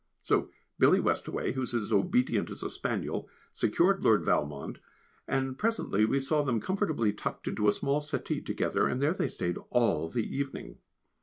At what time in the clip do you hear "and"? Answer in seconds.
5.27-5.59, 8.87-8.99